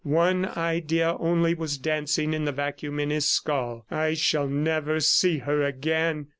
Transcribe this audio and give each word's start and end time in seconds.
One 0.03 0.47
idea 0.47 1.15
only 1.19 1.53
was 1.53 1.77
dancing 1.77 2.33
in 2.33 2.45
the 2.45 2.51
vacuum 2.51 2.99
in 2.99 3.11
his 3.11 3.29
skull 3.29 3.85
"I 3.91 4.15
shall 4.15 4.47
never 4.47 4.99
see 4.99 5.37
her 5.37 5.61
again. 5.61 6.25